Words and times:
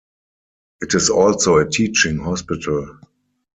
It 0.81 0.95
is 0.95 1.11
also 1.11 1.57
a 1.57 1.69
teaching 1.69 2.17
hospital. 2.17 2.97